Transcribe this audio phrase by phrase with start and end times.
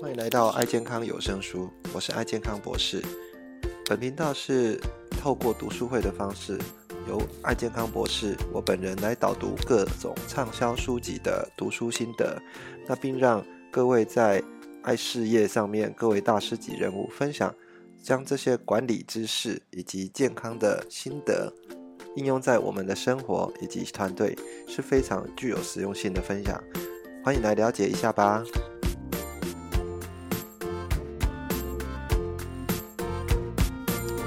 [0.00, 3.02] 欢迎来到爱健康有声书，我是爱健康博士。
[3.86, 4.80] 本频道是
[5.10, 6.56] 透过读书会的方式，
[7.08, 12.40] 由爱健康博士我本人来导读各种畅销书籍的读书心得，
[12.86, 14.40] 那并让各位在
[14.84, 17.52] 爱事业上面各位大师级人物分享，
[18.00, 21.52] 将这些管理知识以及健康的心得
[22.14, 24.38] 应用在我们的生活以及团队，
[24.68, 26.62] 是非常具有实用性的分享。
[27.24, 28.44] 欢迎来了解一下吧。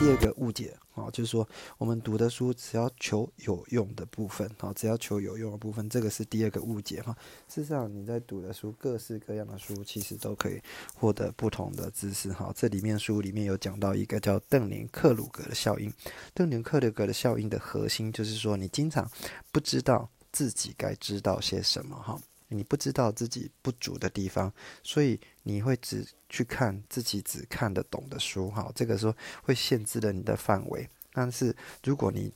[0.02, 1.48] 第二个误解啊，就是说
[1.78, 7.16] 我们读的书只要求有用的部分啊，只要求有用的部分，这个是第二个误解哈。
[7.48, 10.60] 事实上，你在读的书，各式各样的书，其实都可以
[10.96, 12.52] 获得不同的知识哈。
[12.56, 15.94] 这里面书里面有讲到一个叫邓宁克鲁格的效应，
[16.34, 19.08] 邓宁克鲁格的效应的核心就是说，你经常
[19.52, 22.20] 不知道自己该知道些什么哈。
[22.52, 30.88] 你不知道自己不足的地方，所以你会只去看自己只看得懂的书，哈，这个时候会限制了你的范围。
[31.14, 32.32] 但是如果你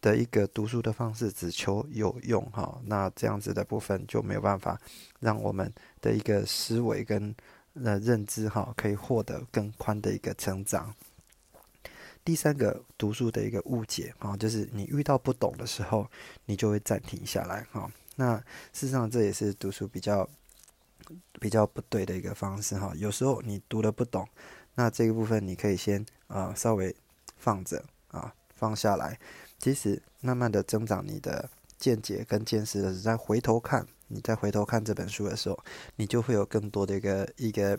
[0.00, 4.80] 的一个读书的方式只求有用，哈，那这样子的部分就没有办法
[5.20, 7.34] 让我们的一个思维跟
[7.74, 10.94] 呃认知，哈，可以获得更宽的一个成长。
[12.24, 16.06] 第三个读书的一个误解，啊，就是你遇到不懂的时候，
[16.44, 17.90] 你就会暂停下来，哈。
[18.20, 18.36] 那
[18.70, 20.28] 事实上，这也是读书比较
[21.40, 22.92] 比较不对的一个方式哈。
[22.94, 24.28] 有时候你读的不懂，
[24.74, 26.94] 那这个部分你可以先啊稍微
[27.38, 29.18] 放着啊放下来。
[29.58, 31.48] 其实慢慢的增长你的
[31.78, 35.58] 见解跟见识的，再回头看，你再回头看这本书的时候，
[35.96, 37.78] 你就会有更多的一个一个。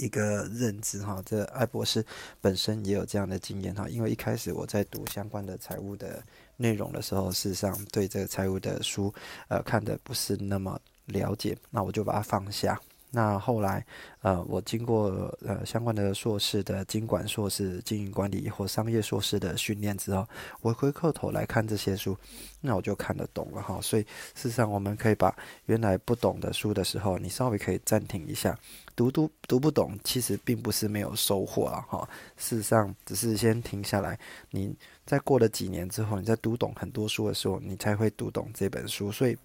[0.00, 2.04] 一个认知哈，这艾博士
[2.40, 6.22] 本身也有这样的经验哈，因为一开始我在读相关的财务的
[6.56, 9.12] 内容的时候，事实上对这个财务的书，
[9.48, 12.80] 呃，看的不是那么了解，那我就把它放下。
[13.12, 13.84] 那后来，
[14.22, 15.08] 呃，我经过
[15.44, 20.24] 呃相关的硕士的经管硕士、经营管理或商业硕士的训练之后，
[20.60, 22.16] 我回过头来看这些书，
[22.60, 23.80] 那我就看得懂了哈。
[23.80, 24.02] 所以
[24.34, 25.36] 事实上，我们可以把
[25.66, 28.56] 原来不懂的书的时候，你稍微可以暂停一下，
[28.94, 32.08] 读读读不懂，其实并不是没有收获啊哈。
[32.36, 34.16] 事实上，只是先停下来，
[34.50, 34.72] 你
[35.04, 39.10] 在过了几年之后，你在读懂很多书的时候，你才会读懂这本书。
[39.10, 39.36] 所以。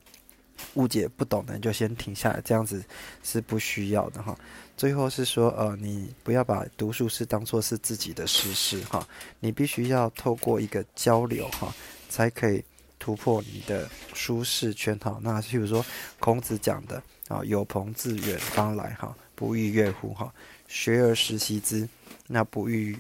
[0.75, 2.83] 误解不懂的你就先停下来，这样子
[3.23, 4.37] 是不需要的哈。
[4.77, 9.07] 最后是说，呃，你不要把读书是当做是自己的私事哈，
[9.39, 11.73] 你必须要透过一个交流哈，
[12.09, 12.63] 才可以
[12.99, 15.17] 突破你的舒适圈哈。
[15.21, 15.85] 那譬如说
[16.19, 20.33] 孔子讲的啊，有朋自远方来哈，不亦乐乎哈？
[20.67, 21.87] 学而时习之，
[22.27, 22.97] 那不亦？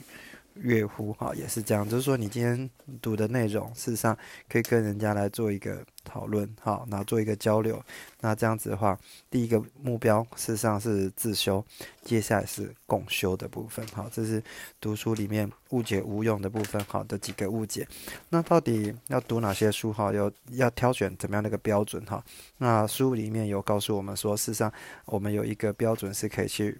[0.55, 2.69] 乐乎哈，也是这样，就是说你今天
[3.01, 4.17] 读的内容，事实上
[4.49, 7.81] 可以跟人家来做一个讨论哈，然后做一个交流。
[8.21, 8.97] 那这样子的话，
[9.29, 11.63] 第一个目标事实上是自修，
[12.03, 14.09] 接下来是共修的部分哈。
[14.11, 14.41] 这是
[14.79, 17.87] 读书里面误解无用的部分哈的几个误解。
[18.29, 20.11] 那到底要读哪些书哈？
[20.13, 22.23] 有要挑选怎么样的一个标准哈？
[22.57, 24.71] 那书里面有告诉我们说，事实上
[25.05, 26.79] 我们有一个标准是可以去。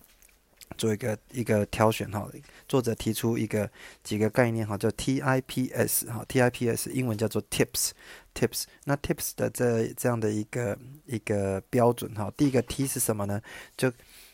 [0.77, 2.29] 做一个一个挑选哈，
[2.67, 3.69] 作者提出一个
[4.03, 8.63] 几个概念哈，叫 TIPS 哈，TIPS 英文叫做 Tips，Tips。
[8.83, 13.41] 那 Tips 的这这样的一个一个标准哈，第一个 T 是什么呢？
[13.77, 13.91] 就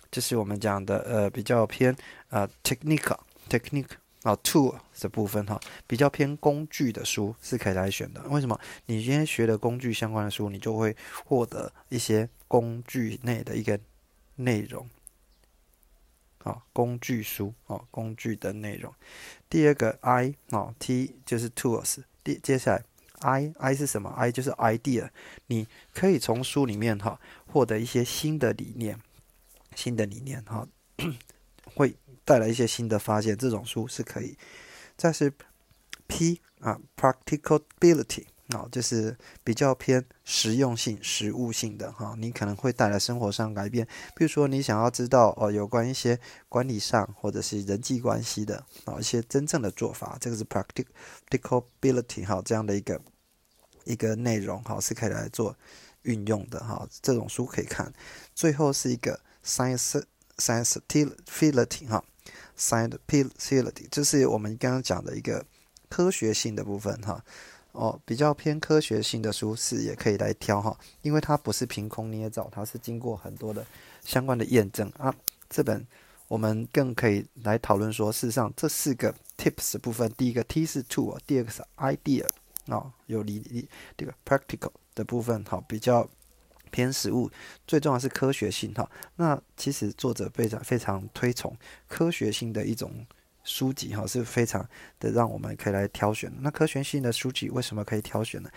[0.10, 1.96] 就是我们讲的呃比较偏
[2.30, 3.88] 啊 technical，technical
[4.24, 8.22] 啊 tool 的部分哈，比较偏工具的书是可以来选的。
[8.30, 8.60] 为什么？
[8.86, 13.80] 你今天学的工具相关的书，你就会获得一些工具内的一个
[14.36, 14.88] 内容。
[16.44, 18.92] 好，工具书哦，工具的内容。
[19.48, 22.00] 第二个 I 哦，T 就是 tools。
[22.24, 22.84] 第接下来
[23.20, 25.12] I I 是什么？I 就是 idea。
[25.46, 29.00] 你可以从书里面哈获得一些新的理念，
[29.76, 30.68] 新的理念哈
[31.76, 33.38] 会带来一些新的发现。
[33.38, 34.36] 这种书是可以。
[34.98, 35.32] 再是
[36.08, 38.26] P 啊，practicability。
[38.54, 43.88] 哦，就是比较偏实用性、实物性的哈，你可能会带来生活上改变。
[44.16, 46.20] 比如说，你想要知道哦，有关一些
[46.50, 53.02] 管理上或者是人际关系的啊一些真正的做法，这个是 practicability 哈这样的一个
[53.86, 55.56] 一个内容哈是可以来做
[56.04, 56.88] 运用的哈。
[57.02, 57.92] 这种书可以看。
[58.34, 60.04] 最后是一个 science
[60.38, 62.04] scienceability 哈
[62.58, 65.46] ，scienceability 就是我们刚刚讲的一个
[65.90, 67.24] 科学性的部分哈。
[67.74, 73.66] 哦，比较偏科学性的书是也可以来挑哈，因为它不是凭空捏造，它是经过很多的
[74.04, 75.14] 相关的验证啊。
[75.50, 75.86] 这本
[76.28, 82.28] 我们更可以来讨论说，事实上这四个 tips 部分，第一个 T 是 tool，第二个是 idea，
[82.68, 86.10] 哦，有理理这个 practical 的部分，好，比较
[86.72, 87.30] 偏实物，
[87.68, 88.90] 最重要是科学性哈。
[89.16, 91.56] 那其实作者非常非常推崇
[91.88, 93.06] 科学性的一种
[93.44, 94.68] 书籍哈，是非常
[95.00, 96.32] 的让我们可以来挑选。
[96.40, 98.50] 那科学性的书籍为什么可以挑选呢？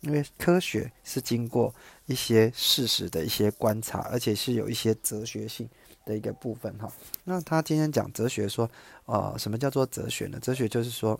[0.00, 1.74] 因为科学是经过
[2.06, 5.68] 一些事实的一些观察，而且是有一些哲学性
[6.04, 6.92] 的一个部分哈。
[7.24, 8.70] 那他今天讲哲学说，
[9.06, 10.38] 呃，什么叫做哲学呢？
[10.40, 11.18] 哲学就是说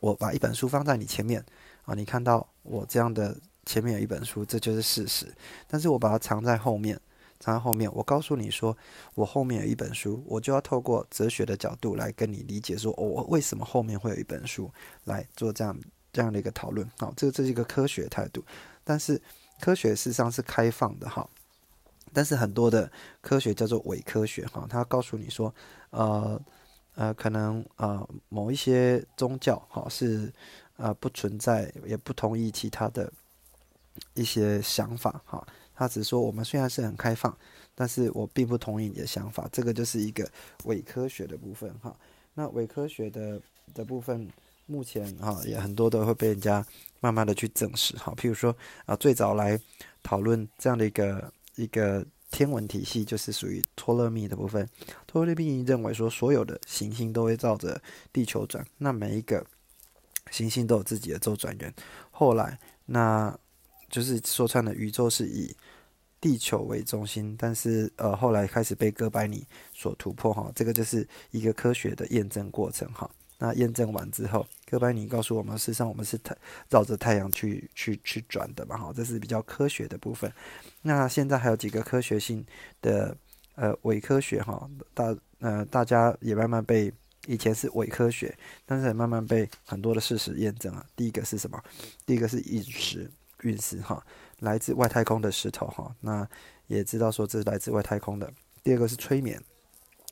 [0.00, 1.44] 我把一本书放在你前面
[1.84, 3.36] 啊，你看到我这样的。
[3.66, 5.26] 前面有一本书，这就是事实。
[5.66, 7.00] 但是我把它藏在后面，
[7.40, 7.92] 藏在后面。
[7.94, 8.76] 我告诉你说，
[9.14, 14.70] 我后面有一本书，我就要透过哲学的角度来跟你理解，说，我为什么后面会有一本书
[15.04, 15.76] 来做这样
[16.12, 16.88] 这样的一个讨论。
[16.98, 18.44] 好，这这是一个科学态度。
[18.82, 19.20] 但是
[19.60, 21.28] 科学事实上是开放的，哈。
[22.12, 22.90] 但是很多的
[23.20, 25.54] 科学叫做伪科学，哈，他告诉你说，
[25.90, 26.40] 呃
[26.94, 30.32] 呃，可能呃某一些宗教，哈，是
[30.76, 33.12] 呃不存在，也不同意其他的。
[34.14, 37.36] 一些想法哈，他只说我们虽然是很开放，
[37.74, 40.28] 但是我并不同意你的想法，这个就是一个
[40.64, 41.94] 伪科学的部分哈。
[42.34, 43.40] 那伪科学的
[43.74, 44.28] 的部分，
[44.66, 46.64] 目前哈也很多都会被人家
[47.00, 48.12] 慢慢的去证实哈。
[48.16, 48.56] 譬如说
[48.86, 49.60] 啊，最早来
[50.02, 54.68] 讨论这样的一个一个天文体系，就是属于托勒密的部分。
[55.06, 57.80] 托勒密认为说，所有的行星都会照着
[58.12, 59.44] 地球转，那每一个
[60.30, 61.72] 行星都有自己的周转圆。
[62.10, 63.38] 后来那
[63.94, 65.54] 就是说穿了，宇宙是以
[66.20, 73.08] 地球为中心，但是呃后来开始被哥白尼所突破哈，这个就是一个科学的验证过程哈。
[73.38, 76.36] 那验证完之后，哥白尼告诉我们，事实上我们是太
[76.68, 80.32] 绕着太阳去去去转的嘛哈，这是比较科学的部分。
[80.82, 82.44] 那现在还有几个科学性
[82.82, 83.16] 的
[83.54, 86.92] 呃伪科学哈，大呃大家也慢慢被
[87.28, 88.36] 以前是伪科学，
[88.66, 90.84] 但是也慢慢被很多的事实验证了。
[90.96, 91.62] 第一个是什么？
[92.04, 93.08] 第一个是饮食。
[93.44, 94.04] 陨石哈，
[94.40, 96.28] 来自外太空的石头哈，那
[96.66, 98.30] 也知道说这是来自外太空的。
[98.62, 99.42] 第二个是催眠，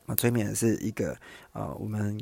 [0.06, 1.16] 啊，催眠是一个
[1.52, 2.18] 啊，我们。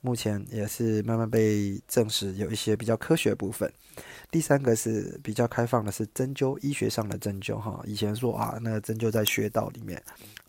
[0.00, 3.70] 目前也是慢慢被证实有一些比较科学部分。
[4.30, 7.82] 第三个是比较开放的，是针灸医学上的针灸哈。
[7.84, 10.00] 以前说啊，那个针灸在穴道里面，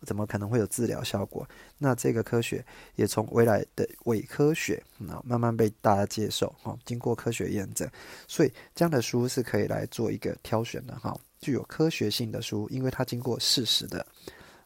[0.03, 1.45] 怎么可能会有治疗效果？
[1.79, 2.63] 那这个科学
[2.95, 7.89] 也从未来的伪科学啊慢慢被大家接受哈，经过科学验证，
[8.27, 14.05] 所以这样的书是可以来做一个挑选的哈，具有科学性的书，因为它经过事实的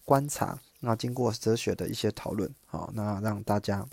[0.03, 3.88] 观察，那经过哲学的一些讨论，好，那让大家。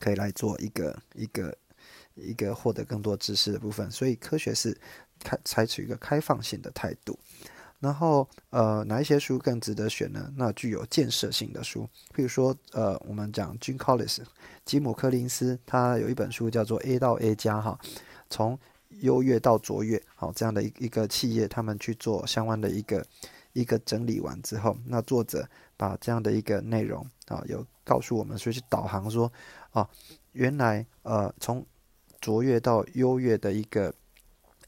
[0.00, 1.56] 可以来做一个一个
[2.14, 4.76] 一个获得更多知识的部分，所以科学是
[5.22, 7.16] 开采取一个开放性的态度。
[7.78, 10.30] 然后呃，哪一些书更值得选呢？
[10.36, 14.18] 那具有建设性的书，譬如说呃，我们讲 Jim Collins
[14.66, 17.78] 吉姆柯林斯，他有一本书叫做 A 到 A 加哈，
[18.28, 18.58] 从
[19.00, 23.06] 优越到卓越，好这样的一一个企业，他们去做相关的一个
[23.54, 25.48] 一个整理完之后，那作者
[25.78, 29.32] 把这样的一个内容啊，有告诉我们，所以去导航说。
[29.72, 29.88] 啊，
[30.32, 31.64] 原来呃，从
[32.20, 33.94] 卓越到优越的一个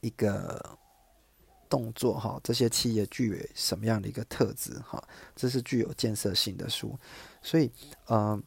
[0.01, 0.77] 一个
[1.69, 5.03] 动作哈，这些企业具有什么样的一个特质哈？
[5.35, 6.97] 这是具有建设性的书，
[7.41, 7.69] 所以
[8.05, 8.41] 呃，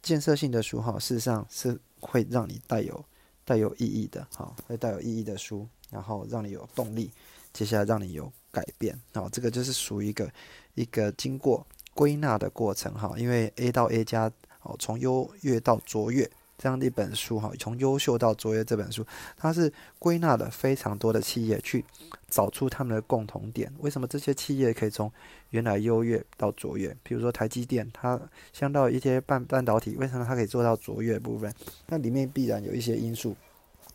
[0.00, 3.04] 建设性的书哈，事实上是会让你带有
[3.44, 7.10] 带有意义的哈，会带有意义的书，然后让你有动力，
[7.52, 10.32] 接下来让你有改变啊，这个就是属于一个
[10.74, 14.32] 一个经过归纳的过程哈，因为 A 到 A 加。
[14.78, 19.06] 从优越到卓越这样的一本书哈，从优秀到卓越这本书，
[19.36, 21.84] 它是归纳了非常多的企业去
[22.28, 23.72] 找出他们的共同点。
[23.78, 25.10] 为什么这些企业可以从
[25.50, 26.96] 原来优越到卓越？
[27.04, 28.20] 比如说台积电，它
[28.52, 31.54] 相到一些半半导体，为什么它可以做到卓越部分？
[31.86, 33.36] 那里面必然有一些因素。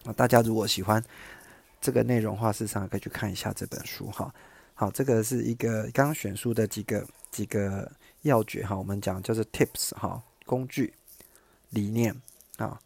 [0.05, 1.03] 啊，大家如果喜欢
[1.81, 4.33] 这个内容的话，事实上可以去看一下这本书哈。
[4.73, 10.21] 好，这个是一个刚选书的几个几个要诀哈，我们讲就是 tips 哈。
[10.45, 10.93] 工具、
[11.69, 12.15] 理念
[12.57, 12.79] 啊，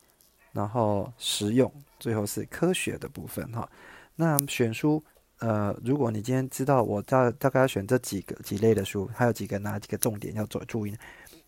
[0.51, 3.69] 然后实用，最后是科学的部分哈。
[4.15, 5.03] 那选书，
[5.39, 10.97] 呃，如果你今天知道我大大概要选这几个几类的书，还有几个哪几个重点要做注意？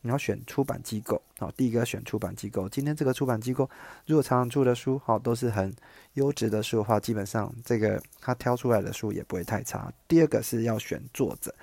[0.01, 1.51] 你要选出版机构啊。
[1.57, 3.69] 第一个选出版机构，今天这个出版机构
[4.05, 5.75] 如果常常出的书哈都是很
[6.13, 9.91] 优质的书的话，基本上这个他挑出来的书也不会太差。
[10.07, 11.53] 第二个是要选作者，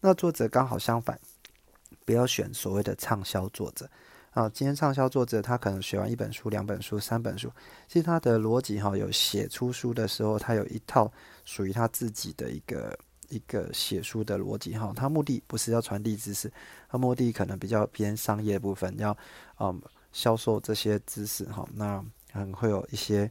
[0.00, 1.20] 那作者刚好相反。
[2.08, 3.86] 不要选所谓的畅销作者
[4.30, 4.48] 啊！
[4.54, 7.52] 今天畅销作者他可能写完一本书、两本书、三本书，
[7.86, 11.12] 其实他的逻辑哈，有写出书的时候，他有一套
[11.44, 12.98] 属于他自己的一个
[13.28, 14.90] 一个写书的逻辑哈。
[14.96, 16.50] 他目的不是要传递知识，
[16.88, 19.14] 他目的可能比较偏商业部分，要
[19.60, 19.78] 嗯
[20.10, 21.68] 销售这些知识哈。
[21.74, 23.30] 那可能会有一些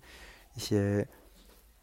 [0.54, 1.08] 一些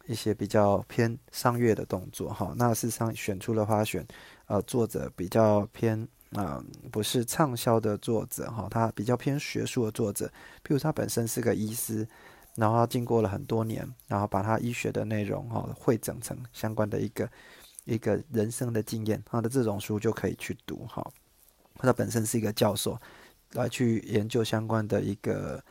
[0.05, 2.53] 一些比较偏商业的动作哈。
[2.55, 4.07] 那事实上选出的话，选
[4.47, 10.27] 呃作者比较偏啊，不是畅销的作者哈，他比较偏学术的作者。
[10.63, 12.07] 譬如他本身是个医师，
[12.55, 17.29] 然后他经过了很多年，然后把他医学的内容哈汇整成相关的一个
[17.85, 21.05] 一个人生的经验，他的这种书就可以去读哈。
[21.77, 22.99] 他本身是一个教授，
[23.53, 25.63] 来去研究相关的一个。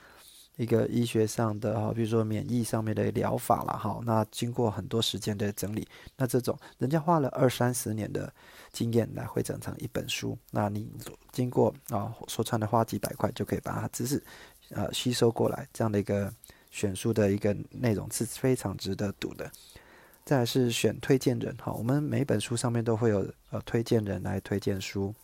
[0.56, 8.32] 一个医学上的哈，比如说免疫上面的疗法了哈，那经过很多时间的整理，那这种人家花了二三十年的
[8.72, 10.88] 经验来汇整成一本书，那你
[11.32, 14.22] 经过啊说穿的花几百块就可以把它知识
[14.70, 16.32] 呃吸收过来，这样的一个
[16.70, 19.50] 选书的一个内容是非常值得读的。
[20.24, 25.14] 再来是选推荐人哈，我们每本书上面都会有呃推荐人来推荐书。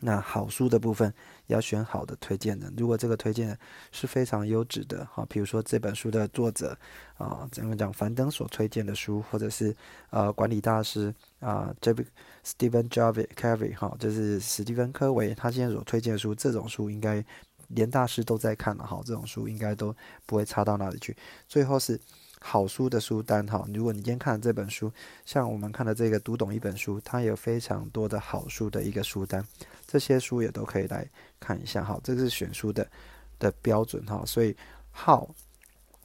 [0.00, 1.12] 那好书的部分
[1.46, 3.58] 要选好的推荐人，如果这个推荐人
[3.90, 6.76] 是非常优质的，哈，比如说这本书的作者
[7.16, 7.90] 啊，怎么讲？
[7.92, 9.74] 樊登所推荐的书，或者是
[10.10, 12.06] 呃管理大师啊，这边
[12.44, 17.24] Stephen Jarvis Covey 哈，就是史蒂芬科维他现在所推荐的书，这种书应该
[17.68, 19.94] 连大师都在看了哈，这种书应该都
[20.26, 21.16] 不会差到哪里去。
[21.48, 21.98] 最后是。
[22.40, 24.92] 好书的书单哈，如果你今天看的这本书，
[25.24, 29.44] 像我们看的这个读懂一本书，它有非常多的好书的一个书单，
[29.86, 31.08] 这些书也都可以来
[31.40, 31.98] 看一下哈。
[32.04, 32.86] 这是选书的
[33.38, 34.22] 的标准哈。
[34.26, 34.54] 所以
[34.92, 35.28] how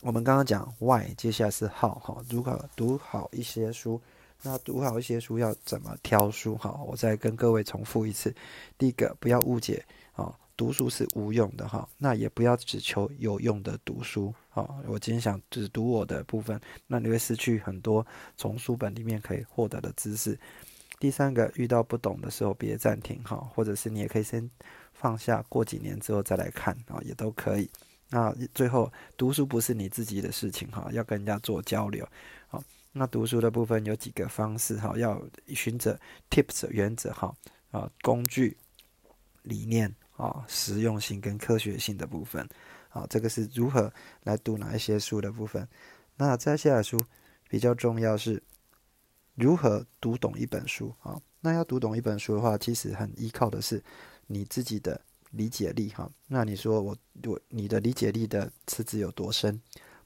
[0.01, 2.23] 我们刚刚讲 why，接下来是 how 哈。
[2.29, 4.01] 如何读好一些书？
[4.41, 6.81] 那读好一些书要怎么挑书哈？
[6.87, 8.33] 我再跟各位重复一次，
[8.77, 10.33] 第一个不要误解啊。
[10.61, 14.69] 读书是无用的哈，那也不要只求有用的读书啊。
[14.85, 18.05] 我今天想只读我的部分，那你会失去很多
[18.37, 20.39] 从书本里面可以获得的知识。
[20.99, 24.47] 第三个，遇到不懂的时候别暂停哈，或者是你也可以先
[24.93, 27.67] 放下，过几年之后再来看啊，也都可以。
[28.11, 32.07] 那最后，读书不是你自己的事情哈，要跟人家做交流。
[32.49, 35.99] 好，那读书的部分有几个方式哈，要循着
[36.29, 37.35] tips 原则哈
[37.71, 38.55] 啊，工具、
[39.41, 39.91] 理念。
[40.21, 42.47] 啊，实用性跟科学性的部分，
[42.89, 45.67] 好，这个是如何来读哪一些书的部分。
[46.15, 46.95] 那接下来书
[47.49, 48.41] 比较重要是
[49.33, 51.19] 如何读懂一本书啊。
[51.39, 53.83] 那要读懂一本书的话，其实很依靠的是
[54.27, 55.01] 你自己的
[55.31, 56.07] 理解力哈。
[56.27, 59.59] 那你说我我你的理解力的池子有多深，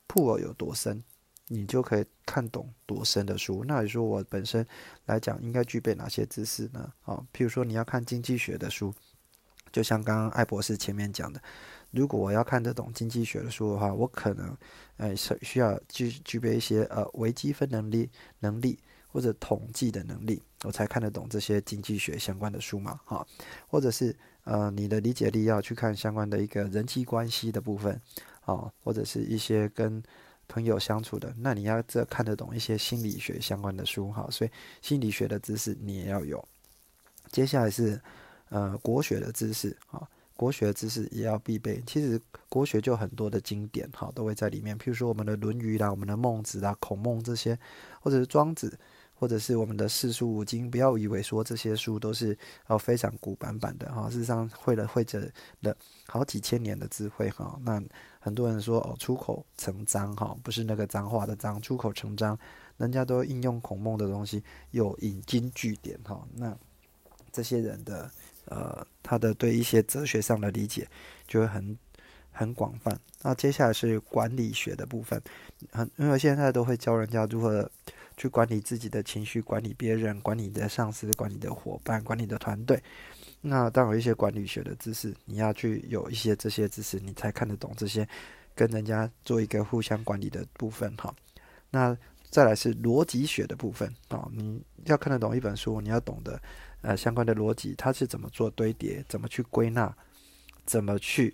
[0.08, 1.04] 铺尔有多深，
[1.50, 3.66] 你就可以看懂多深的书。
[3.68, 4.66] 那你说我本身
[5.08, 6.94] 来讲应该具备哪些知识呢？
[7.04, 8.94] 啊，譬如说你要看经济学的书。
[9.76, 11.42] 就像刚刚艾博士前面讲的，
[11.92, 14.58] 如果我要看得懂经济学的书的话，我可能，
[14.96, 18.80] 呃，是需要具具备一些呃微积分能力能力
[19.12, 23.28] 或者统计的能力，我才看得懂这些经济学相关的书嘛，哈，
[23.68, 24.16] 或者是
[24.46, 28.02] 呃你的理解力要去看相关的一个人际关系的部分，
[28.46, 30.02] 啊，或者是一些跟
[30.48, 34.50] 朋友相处的，那你要这看得懂一些心理学相关的书，哈，所以
[34.82, 36.42] 心理学的知识你也要有。
[37.30, 38.02] 接下来是。
[38.50, 41.82] 呃，国学的知识啊，国学知识也要必备。
[41.88, 44.78] 其实国学就很多的经典哈，都会在里面。
[44.78, 47.58] 譬如说我们的《论语》啦，我们的《孟子》啦，《孔孟》这些，
[48.02, 48.70] 或者是《庄子》，
[49.16, 50.70] 或者是我们的四书五经。
[50.70, 52.38] 不要以为说这些书都是
[52.68, 55.28] 哦非常古板板的哈，事实上会了会着
[55.62, 55.76] 的
[56.06, 57.58] 好几千年的智慧哈。
[57.64, 57.82] 那
[58.20, 62.38] 很多人说哦，出口成章哈，不是那个脏话的脏，出口成章，
[62.78, 66.28] 人家都应用孔孟的东西，有引经据典哈。
[66.36, 66.56] 那
[67.32, 68.12] 这些人的。
[68.46, 70.88] 呃，他的对一些哲学上的理解
[71.28, 71.78] 就会很
[72.32, 73.00] 很广泛。
[73.22, 75.22] 那接下来是管理学的部分，
[75.72, 77.70] 很因为现在都会教人家如何
[78.16, 82.82] 去管理自己的情绪，管理别人，管理你的上司，管理的伙伴，管理的团队。
[83.42, 88.08] 那当有一些管理学的知识，你要去有一些这些知识，你才看得懂这些
[88.54, 91.14] 跟人家做一个互相管理的部分哈。
[91.70, 91.98] 那
[92.30, 96.40] 再来是逻辑学的部分啊，你要看得懂一本书，你要懂得。
[96.86, 99.92] 呃，相关的逻辑，它是怎么做堆叠，怎么去归纳，
[100.68, 101.34] 怎么去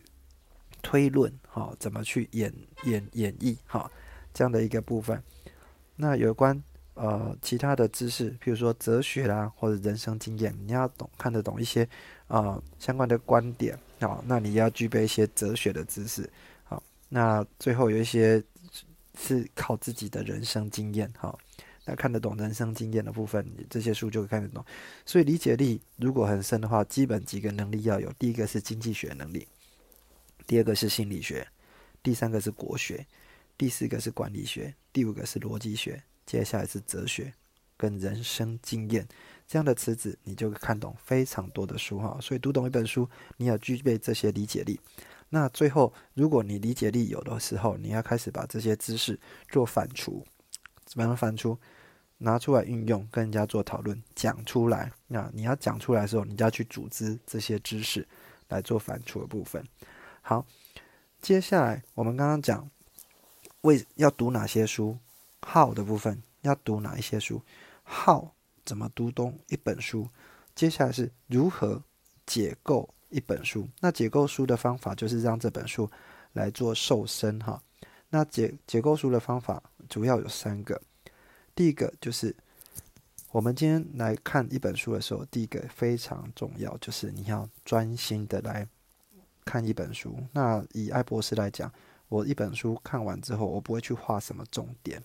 [0.82, 2.54] 推论，哈，怎么去演
[2.86, 3.92] 演演绎，哈，
[4.34, 5.22] 这样的一个部分。
[5.98, 11.86] 那有关呃其他的知识，譬如说哲学啦，或者人生经验，你要懂看得懂一些
[12.28, 16.32] 啊相关的观点，好，那你要具备一些哲学的知识，
[16.64, 18.42] 好，那最后有一些
[19.20, 21.38] 是靠自己的人生经验，哈。
[21.86, 24.64] 那看得懂人生经验的部分，这些书就会看得懂。
[25.06, 28.12] 所以理解力如果很深的话，基本几个能力要有。
[28.20, 29.48] 第一个是经济学能力，
[30.46, 31.48] 第二个是心理学，
[32.04, 33.06] 第三个是国学，
[33.58, 37.34] 第四个是管理学，第五个是逻辑学，接下来是哲学
[37.78, 39.08] 跟人生经验
[39.48, 42.18] 这样的词子，你就看懂非常多的书哈。
[42.22, 44.80] 所以读懂一本书，你要具备这些理解力。
[45.30, 49.18] 那最后，如果你理解力有的时候，你要开始把这些知识
[49.50, 50.22] 做反刍。
[50.92, 51.58] 怎么样反刍？
[52.18, 54.92] 拿出来运用，跟人家做讨论，讲出来。
[55.08, 58.06] 那你要讲出来的时候，你就要去组织这些知识
[58.50, 59.66] 来做反刍的部分。
[60.22, 60.46] 好，
[61.22, 62.70] 接下来我们刚刚讲
[63.62, 64.98] 为要读哪些书
[65.42, 67.42] ，，how 的部分要读哪一些书
[67.86, 68.28] ，，how
[68.66, 70.10] 怎么读懂一本书。
[70.54, 71.82] 接下来是如何
[72.26, 73.66] 解构一本书。
[73.80, 75.90] 那解构书的方法就是让这本书
[76.34, 77.64] 来做瘦身哈。
[78.12, 80.80] 那解解构书的方法主要有三个。
[81.56, 82.36] 第一个就是
[83.32, 88.68] 我们今天来看一本书的时候，第一个非常重要，就是你要专心的来
[89.46, 90.18] 看一本书。
[90.34, 91.72] 那以艾博士来讲，
[92.10, 95.02] 我一本书看完之后，我不会去画什么重点。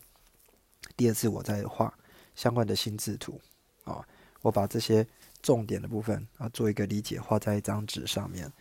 [0.96, 1.92] 第二次我再画
[2.34, 3.40] 相关的心智图
[3.84, 4.06] 啊，
[4.42, 5.06] 我把这些
[5.42, 8.52] 重点的部分啊做一个理解，画在一张纸上面。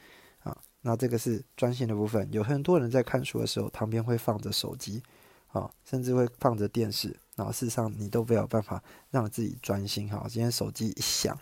[0.88, 2.32] 那这个是专心的部分。
[2.32, 5.02] 有很多人在看书的时候，旁边会放着手机
[5.48, 7.18] 啊，甚至会放着电视。
[7.36, 10.28] 然后事实上，你都没有办法让自己专心哈。
[10.30, 11.36] 今天手机一响，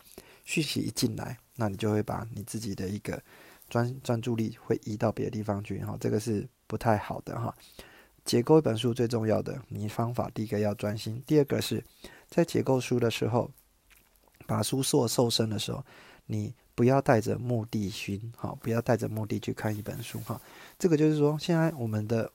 [0.45, 3.21] 讯息一进来，那你就会把你自己的一个
[3.69, 5.97] 专专注力会移到别的地方去哈。
[5.99, 7.53] 这个是不太好的哈。
[8.23, 11.83] 结构一本书最重要的，你方法第一个要专心，第二个是
[12.29, 13.51] 在结构书的时候，
[14.47, 15.85] 把书做瘦身的时候，
[16.27, 20.39] 你不要带着目的心哈，不要带着目的去看一本书哈。
[20.77, 22.31] 这个就是说，现在我们的。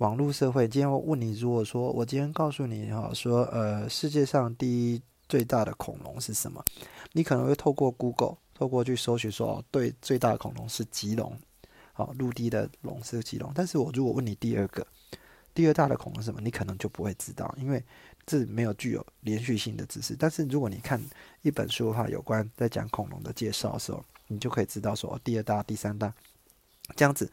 [0.00, 6.64] 网络社会，今天我问你，如果说我今天告诉你哈，说呃世界上第一最大的恐龙是什么？
[7.12, 11.38] 你可能会透过 Google，透过去搜寻说哦，对，最大的恐龙是棘龙，
[11.92, 13.52] 好，陆地的龙是棘龙。
[13.54, 14.86] 但是我如果问你第二个，
[15.52, 16.40] 第二大的恐龙是什么？
[16.40, 17.84] 你可能就不会知道，因为
[18.30, 20.14] 是没有具有连续性的知识。
[20.16, 21.02] 但是如果你看
[21.42, 26.12] 一本书的话，有关在讲恐龙的介绍的时候，你就可以知道说第二大、第三大
[26.94, 27.30] 这样子。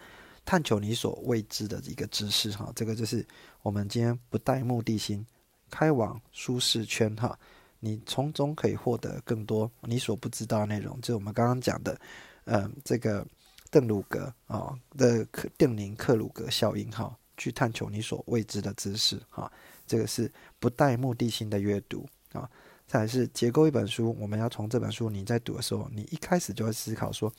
[0.50, 3.28] 探求你所未知的一个知识，哈，这个就是
[3.64, 5.26] 我们今天不带目的心，
[5.70, 7.38] 开往舒适圈，哈，
[7.82, 12.00] 你从中可以获得更多你所不知道的内容，就是我们刚刚讲的，
[12.46, 13.28] 嗯，这个
[13.70, 19.52] 邓鲁格啊的克邓宁克鲁格效应，哈，去探求你所未知的知识，哈，
[19.88, 22.48] 这个是不带目的性的阅读，啊，
[22.86, 27.34] 再是结构一本书，我们要从这本书你在读的时候，你一开始就会思考说，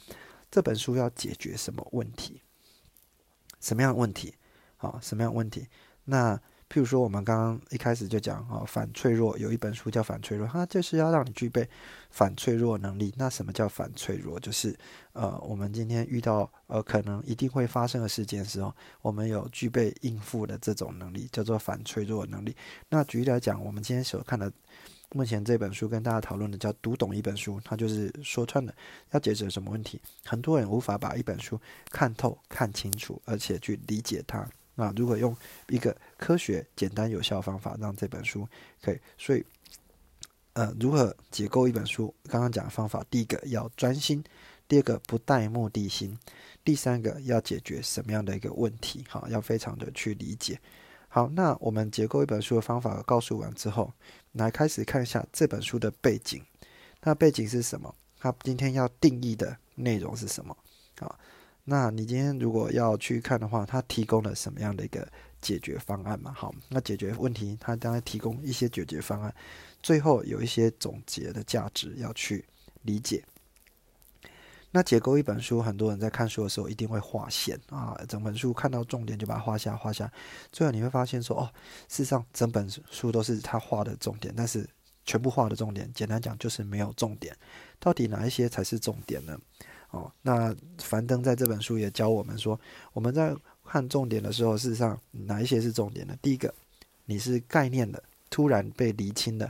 [0.50, 2.40] 这本书要解决什么问题。
[3.61, 4.34] 什么样的问题？
[4.78, 5.66] 啊，什么样的问题？
[6.04, 11.68] 那譬如说，我们刚刚一开始就讲啊，反脆弱有一本书叫《反脆弱》，它就是要让你具备
[12.11, 13.12] 反脆弱能力。
[13.16, 14.38] 那什么叫反脆弱？
[14.38, 14.76] 就是
[15.12, 22.54] 呃，我们今天遇到呃可能一定会发生的事件时候，我们有具备应付的这种能力，叫做反脆弱能力。
[22.90, 24.52] 那举例来讲，我们今天所看的。
[25.14, 28.74] 目前这本书跟大家讨论的叫读懂一本书，它就是说穿了
[29.12, 29.98] 要解决什么问题。
[30.22, 31.59] 很多人无法把一本书
[31.90, 34.46] 看透、看清楚，而且去理解它。
[34.78, 35.36] 那如果用
[35.66, 38.48] 一个科学、简单、有效方法，让这本书
[38.80, 39.44] 可以，所以，
[40.52, 42.14] 呃，如何解构一本书？
[42.28, 44.22] 刚刚讲的方法，第一个要专心，
[44.68, 46.16] 第二个不带目的心，
[46.62, 49.04] 第三个要解决什么样的一个问题？
[49.08, 50.60] 哈，要非常的去理解。
[51.08, 53.92] 好，那我们结构一本书的方法告诉完之后。
[54.32, 56.40] 来开始看一下这本书的背景，
[57.02, 57.92] 那背景是什么？
[58.20, 60.56] 它今天要定义的内容是什么？
[61.00, 61.18] 啊，
[61.70, 65.07] 那你今天如果要去看的话，它提供了什么样的一个
[65.42, 66.33] 解决方案嘛？
[66.33, 69.35] 好，那解决问题，它当然提供一些解决方案，
[69.83, 72.42] 最后有一些总结的价值要去
[72.85, 73.22] 理解。
[74.70, 80.11] 那解构一本书，很多人在看书的时候一定会划线啊，整本书看到重点就把它画下画下，
[80.50, 81.52] 最后你会发现说，哦，
[81.87, 84.66] 事实上整本书都是他画的重点，但是
[85.04, 87.37] 全部画的重点，简单讲就是没有重点。
[87.78, 89.38] 到底哪一些才是重点呢？
[89.90, 92.59] 哦，那樊登在这本书也教我们说，
[92.92, 96.16] 我们在看重点的时候，事实上哪一些是重点呢？
[96.22, 96.53] 第一个，
[97.07, 99.46] 你是概念的突然被厘清的；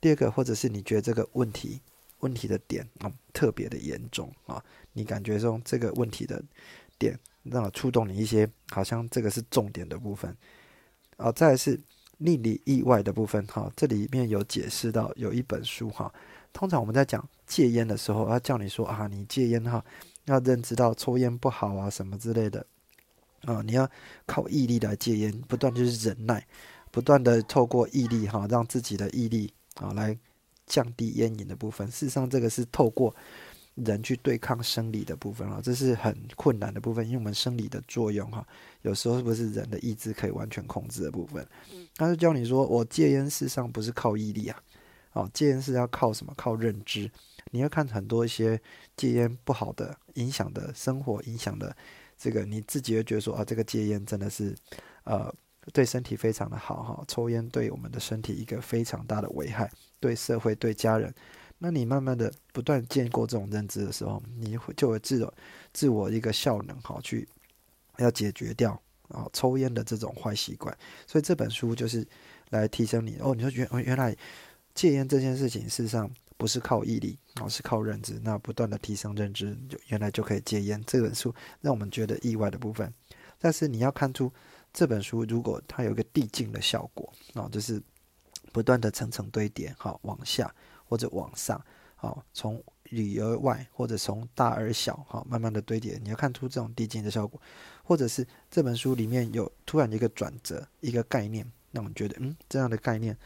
[0.00, 1.80] 第二个，或者是你觉得这个问题。
[2.20, 4.60] 问题的点啊，特别的严重啊！
[4.94, 6.42] 你感觉中这个问题的
[6.98, 10.34] 点，让我触动你一些，好像这个是重点的部分
[11.18, 11.30] 啊。
[11.30, 11.78] 再是
[12.16, 16.12] 令你意外的部分哈，这里面有解释到有一本书哈。
[16.56, 19.84] 通常我们在讲戒烟的时候，要叫你说啊，你戒烟哈，
[20.24, 22.64] 要认知到抽烟不好啊，什么之类的
[23.42, 23.86] 啊，你要
[24.24, 26.46] 靠毅力来戒烟，不断就是忍耐，
[26.90, 30.18] 不断的透过毅力哈，让自己的毅力啊来。
[30.68, 33.14] 降低烟瘾的部分，事实上这个是透过
[33.76, 38.44] 人去对抗生理的部分啊，这是很困难的部分，因为我们生理的作用哈，
[38.82, 41.46] 有时候不是人的意志可以完全控制的部分。
[41.94, 44.60] 他就教你说，我戒烟事实上不是靠毅力啊，
[45.16, 46.32] 哦，戒烟是要靠什么？
[46.36, 47.10] 靠认知。
[47.50, 48.60] 你要看很多一些
[48.96, 51.74] 戒烟不好的影响的生活影响的
[52.18, 54.54] 这个，你自己会觉得说啊，这个戒烟真的是
[55.04, 55.32] 呃
[55.72, 61.14] 对身体非常的好哈，抽烟对我们的身体一个非常大的危害，对社会对家人。
[61.58, 65.32] 那你慢慢的不断建构这种认知的时候，你会就会自
[65.72, 67.26] 自我一个效能哈，去
[67.96, 70.76] 要解决掉啊抽烟的这种坏习惯。
[71.06, 72.06] 所以这本书就是
[72.50, 74.14] 来提升你哦，你说原原来
[74.76, 78.20] 戒烟这件事情事实上不是靠毅力哦，是靠认知。
[78.22, 80.80] 那不断的提升认知，就原来就可以戒烟。
[80.86, 82.94] 这本书让我们觉得意外的部分，
[83.40, 84.32] 但是你要看出
[84.72, 87.82] 这本书如果它有一个递进的效果哦，就是
[88.52, 90.54] 不断的层层堆叠，好往下。
[90.88, 91.60] 或者往上，
[91.96, 97.42] 好，从里而外，或者从大而小，好，慢慢的堆叠，你要看出这种递进的效果，
[97.82, 103.18] 或者是这本书里面有突然一个转折，一个概念，让我们觉得，嗯，这样的概念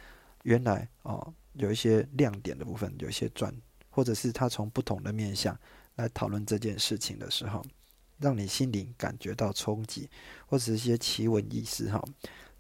[0.45, 3.55] 原来哦有一些亮点的部分，有一些转，
[3.89, 5.59] 或者是他从不同的面向
[5.97, 7.65] 来讨论这件事情的时候，
[8.19, 10.09] 让你心灵感觉到冲击，
[10.47, 12.03] 或者是一些奇闻异事，哈，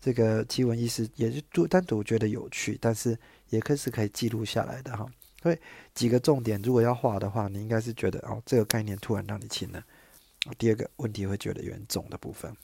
[0.00, 3.18] 这个奇闻异事也是独单独觉得有趣，但是。
[3.50, 5.04] 也可以是可以记录下来的哈，
[5.42, 5.58] 所以
[5.92, 9.84] 几个重点，如果要画的话，你应该是觉得哦，这个概念突然让你轻了。
[10.56, 12.56] 第二个问题会觉得严重的部分，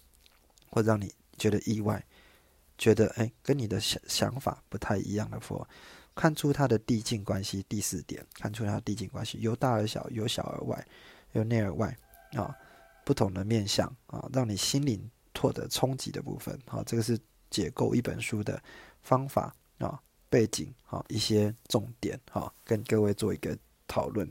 [0.70, 2.00] 或让你觉得意外，
[2.78, 5.68] 觉得哎，跟你的想想法不太一样的佛，
[6.16, 7.64] 看出它的递进关系。
[7.68, 10.84] 第四点，看出它的递进关系，由大而小，由小而外，
[11.34, 11.96] 由内而外
[12.32, 12.52] 啊，
[13.04, 16.58] 不同的面向啊，让你心灵获得冲击的部分。
[16.66, 17.16] 好，这个是
[17.50, 18.60] 解构一本书的
[19.02, 20.00] 方法啊。
[20.28, 24.28] 背景好一些重点好，跟各位做一个讨论。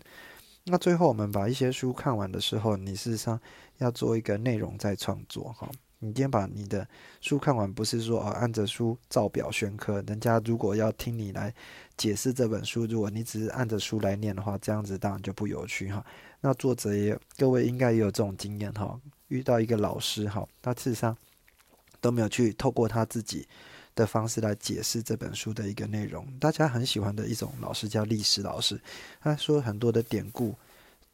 [0.66, 3.40] 那最后我们把一些书看完的时候，你事实上
[3.78, 5.72] 要做一个内容再创作哈。
[6.00, 6.88] 你今天把你的
[7.22, 10.02] 书看完，不是说啊按着书照表宣科。
[10.08, 11.54] 人家如果要听你来
[11.98, 16.06] 解释这本书，如果你只是按着书来念的话，这样子当然就不有趣哈。
[16.42, 21.18] 那作者也各位应该也有这种经验哈，遇到一个老师哈，他事实上
[22.02, 23.48] 都没有去透过他自己。
[23.96, 28.78] 的方式来解释这本书的一个内容，大家很喜欢的一种老师叫历史老师，
[29.22, 30.54] 他说很多的典故，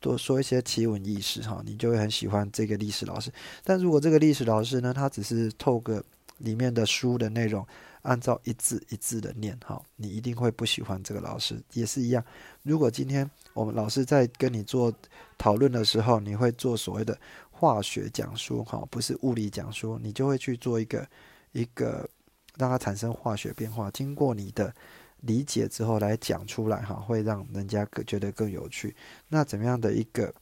[0.01, 3.31] 多说一些奇闻异事哈，你就会很喜欢这个历史老师。
[3.63, 6.03] 但如果这个历史老师呢，他只是透过
[6.39, 7.65] 里面的书的内容，
[8.01, 11.61] 按照一字一字的念哈，你一定会不喜欢这个老师。
[11.71, 12.21] 也是一样，
[12.63, 14.93] 如果今天我们老师在跟你做
[15.37, 17.17] 讨论的时候，你会做所谓的
[17.49, 21.07] 化学讲述哈，不是物理讲述，你就会去做一个
[21.53, 22.09] 一个。
[22.57, 24.75] 让它产生化学变化，经过你的
[25.21, 28.95] 理解之后来讲出来，哈，会让人家更觉得更有趣。
[29.27, 30.33] 那怎么样的一个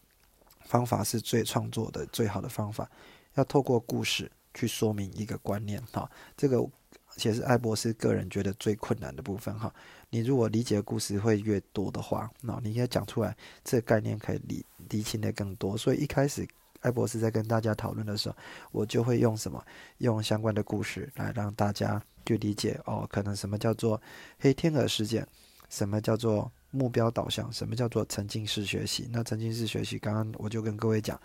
[0.66, 2.90] 方法是最创作的最好的方法？
[3.36, 6.66] 要透过故事去说明一个观念，哈，这个
[7.18, 9.74] 且是艾博士个人觉得最困难的部分，哈。
[10.10, 15.78] 你如果理解故事会越多的话，那你应该讲出来，这个概念可以理理清的更多。
[15.78, 16.48] 所以一开始。
[16.82, 18.36] 艾博士在跟大家讨论的时候，
[18.72, 19.62] 我就会用什么？
[19.98, 23.08] 用相关的故事来让大家去理解哦。
[23.12, 24.02] 可能什么叫做
[24.40, 25.28] 黑天鹅事件？
[25.70, 27.52] 什么叫做目标导向？
[27.52, 29.08] 什么叫做沉浸式学习？
[29.12, 31.20] 那沉浸式学习，刚刚我就跟各位讲，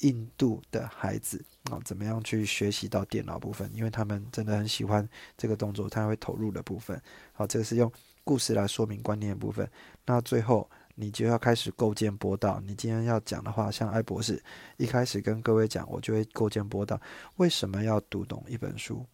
[0.00, 3.70] 印度的孩子啊，怎么样去学习到电脑部分？
[3.74, 7.00] 因为他们真的很喜欢这个动作，他会投入的部分。
[7.32, 7.90] 好，这个是用
[8.24, 9.68] 故事来说明观念的部分。
[10.04, 10.68] 那最后。
[10.98, 12.58] 你就要开始构建波道。
[12.64, 14.42] 你今天要讲的话，像艾博士
[14.78, 16.98] 一开始跟各位讲，我就会构建波道。
[17.36, 19.04] 为什么要读懂一本书？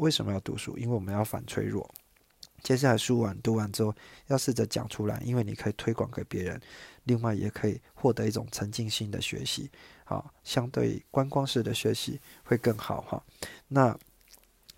[0.00, 0.76] 为什么要读书？
[0.78, 1.88] 因为我们要反脆弱。
[2.62, 3.94] 接下来书完读完之后，
[4.26, 6.60] 要试着讲出来，因为你可以推广给别人，
[7.04, 9.70] 另外也可以获得一种沉浸性的学习。
[10.04, 13.22] 好，相对观光式的学习会更好哈。
[13.68, 13.96] 那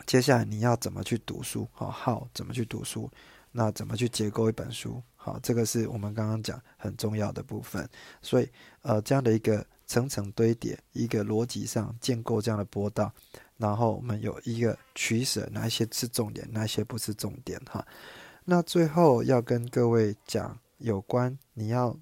[0.06, 1.66] 接下来你要怎么去读书？
[1.72, 3.10] 好，好，怎么去读书？
[3.52, 5.02] 那怎么去结构一本书？
[5.16, 7.88] 好，这个是我们刚刚讲很重要的部分。
[8.20, 8.48] 所以，
[8.82, 13.12] 呃，这样的一个层层堆叠，一个逻辑上建构这样的波道，
[13.58, 17.60] 然后我们有一个取舍，哪一些是重点，哪一些不是重点？
[17.66, 17.86] 哈。
[18.46, 21.94] 那最后要跟各位讲有关你要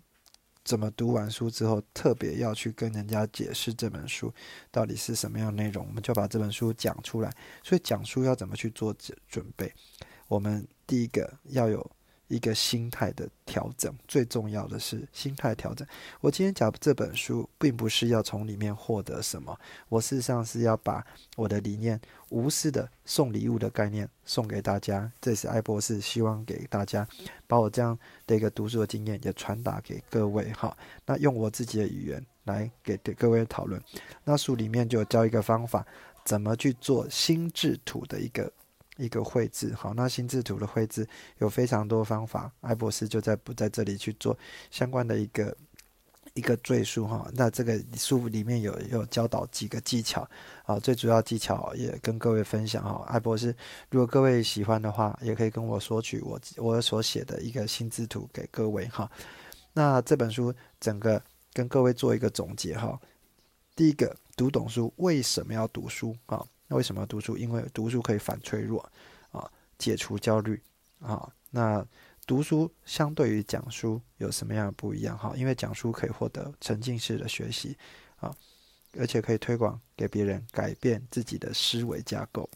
[0.62, 4.32] 怎么读完书之后，特别要去跟人家解释这本书
[4.70, 7.34] 到底是什么样内容，我们就把这本书讲出来。
[7.64, 9.74] 所以讲书要怎么去做准准备？
[10.28, 11.90] 我们第一个要有
[12.30, 15.86] 一个心态的调整，最重要的是心态调整。
[16.20, 21.04] 我今天讲这本书，并不是要从里面获得什么，我事实上是要把
[21.36, 25.10] 我的理念无私的送礼物的概念送给大家。
[25.20, 27.06] 这是艾博士希望给大家，
[27.48, 30.74] 把我这样的一个读书的经验也传达给各位哈。
[31.04, 33.82] 那用我自己的语言来给给各位讨论。
[34.22, 35.84] 那书里面就教一个方法，
[36.24, 38.50] 怎么去做心智图的一个。
[39.00, 41.06] 一个绘制，好，那心智图的绘制
[41.38, 44.36] 有非常多方法，艾博士就在不在这里去做
[44.70, 45.56] 相关的一个
[46.34, 47.28] 一个赘述哈。
[47.34, 50.28] 那这个书里面有有教导几个技巧
[50.64, 53.04] 啊，最主要技巧也跟各位分享哈。
[53.08, 53.54] 艾博士，
[53.90, 59.10] 如果各位喜欢的话，也可以跟我索取我我所写的一个心智图给各位哈。
[59.72, 63.00] 那这本书整个跟各位做一个总结哈。
[63.74, 66.44] 第一个，读懂书为什么要读书啊？
[66.70, 67.36] 那为什么要读书？
[67.36, 68.80] 因为读书可以反脆弱
[69.32, 70.62] 啊，解除焦虑
[71.00, 71.28] 啊。
[71.50, 71.84] 那
[72.28, 75.18] 读书相对于讲书有什么样的不一样？
[75.18, 77.76] 哈，因为讲书可以获得沉浸式的学习
[78.20, 78.32] 啊，
[78.96, 82.48] 而且可以推广给别人，改变自己的思维架构。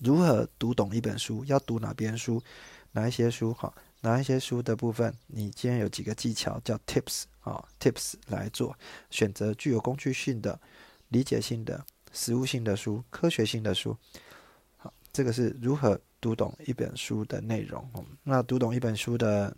[0.00, 1.44] 如何读懂一本书？
[1.44, 2.42] 要读哪边书？
[2.90, 3.54] 哪一些书？
[3.54, 5.14] 哈，哪一些书的部分？
[5.28, 8.76] 你今天有几个技巧叫 tips 啊？tips 来做
[9.10, 10.60] 选择，具有工具性的、
[11.08, 13.96] 理解性的、实物性的书，科学性的书。
[14.76, 16.00] 好，这个是如何？
[16.20, 17.88] 读懂一本书的内容，
[18.24, 19.56] 那读懂一本书的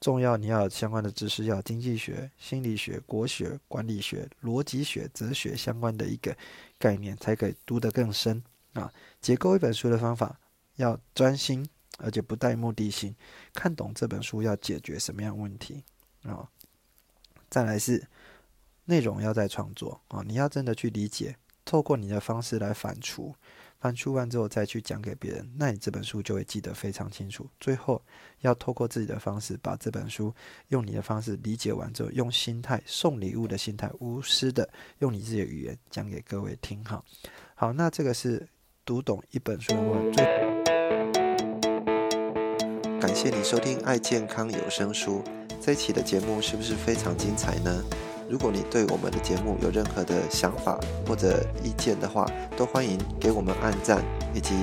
[0.00, 6.34] 重要，你要相关的知识，要经济学、心理学、国学、管理学、逻辑学、哲学相关的一个
[6.78, 8.90] 概念，才可以读得更深啊。
[9.20, 10.40] 结构一本书的方法
[10.76, 13.14] 要专心，而且不带目的性，
[13.52, 15.84] 看懂这本书要解决什么样问题
[16.22, 16.48] 啊。
[17.50, 18.08] 再来是
[18.86, 21.36] 内容要在创作啊，你要真的去理解，
[21.68, 23.34] 透过你的方式来反刍。
[23.78, 27.46] 反刍完之后再去讲给别人，那你这本书就会记得非常清楚。
[27.60, 28.02] 最后
[28.40, 30.34] 要透过自己的方式把这本书
[30.68, 36.82] 用你的方式理解完之后，用心态送礼物的心态，无私的用你自己的语言讲给各位听。
[36.84, 37.04] 好，
[37.54, 38.48] 好，那这个是
[38.84, 40.24] 读懂一本书的话最。
[42.98, 45.22] 感谢你收听爱健康有声书，
[45.60, 47.84] 这一期的节目是不是非常精彩呢？
[48.28, 54.54] 如果你对我们的节目有任何的想法或者意见的话，都欢迎给我们按赞以及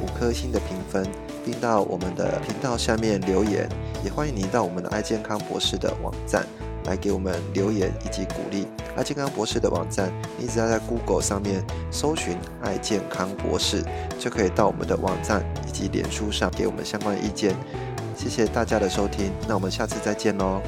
[0.00, 1.04] 五颗星的评分，
[1.44, 3.68] 并到我们的频道下面留言。
[4.04, 6.46] 也欢迎您到我们的爱健康博士的网站
[6.84, 8.68] 来给我们留言以及鼓励。
[8.96, 13.82] 爱健康博士的网站，你只要在 Google 上面搜寻“爱健康博士”，
[14.16, 17.52] 就可以到我们的网站以及脸书上给我们相关意见。
[18.16, 20.62] 谢谢大家的收听，那我们下次再见喽。